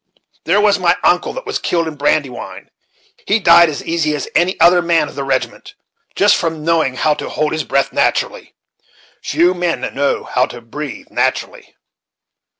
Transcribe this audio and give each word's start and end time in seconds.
'There 0.45 0.59
was 0.59 0.79
my 0.79 0.97
uncle 1.03 1.31
that 1.31 1.45
was 1.45 1.59
killed 1.59 1.87
at 1.87 1.95
Brandywine 1.95 2.71
he 3.27 3.39
died 3.39 3.69
as 3.69 3.85
easy 3.85 4.09
again 4.15 4.15
as 4.15 4.27
any 4.33 4.59
other 4.59 4.81
man 4.81 5.13
the 5.13 5.23
regiment, 5.23 5.75
just 6.15 6.35
from 6.35 6.65
knowing 6.65 6.95
how 6.95 7.13
to 7.13 7.29
hold 7.29 7.51
his 7.53 7.63
breath 7.63 7.93
naturally. 7.93 8.55
Few 9.21 9.53
men 9.53 9.81
know 9.93 10.23
how 10.23 10.47
to 10.47 10.59
breathe 10.59 11.11
naturally." 11.11 11.75